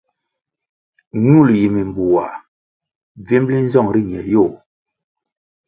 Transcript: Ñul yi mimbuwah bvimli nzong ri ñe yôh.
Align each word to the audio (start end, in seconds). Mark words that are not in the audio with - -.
Ñul 1.25 1.47
yi 1.59 1.67
mimbuwah 1.75 2.33
bvimli 3.23 3.57
nzong 3.65 3.89
ri 3.95 4.01
ñe 4.09 4.21
yôh. 4.33 4.53